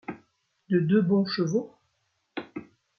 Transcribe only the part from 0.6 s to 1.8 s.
De deux bons chevaux?